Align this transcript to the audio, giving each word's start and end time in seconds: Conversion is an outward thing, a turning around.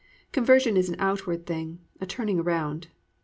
Conversion 0.31 0.77
is 0.77 0.89
an 0.89 0.95
outward 0.97 1.45
thing, 1.45 1.77
a 1.99 2.07
turning 2.07 2.39
around. 2.39 2.87